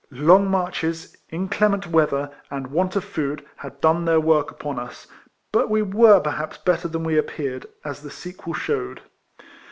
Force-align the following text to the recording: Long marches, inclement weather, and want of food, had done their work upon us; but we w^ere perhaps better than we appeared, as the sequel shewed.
Long 0.09 0.49
marches, 0.49 1.15
inclement 1.29 1.85
weather, 1.85 2.31
and 2.49 2.65
want 2.71 2.95
of 2.95 3.03
food, 3.03 3.45
had 3.57 3.79
done 3.81 4.03
their 4.05 4.19
work 4.19 4.49
upon 4.49 4.79
us; 4.79 5.05
but 5.51 5.69
we 5.69 5.81
w^ere 5.83 6.23
perhaps 6.23 6.57
better 6.57 6.87
than 6.87 7.03
we 7.03 7.19
appeared, 7.19 7.67
as 7.85 8.01
the 8.01 8.09
sequel 8.09 8.55
shewed. 8.55 9.01